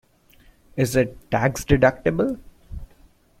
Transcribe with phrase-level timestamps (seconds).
[0.75, 2.39] Is it tax-deductible?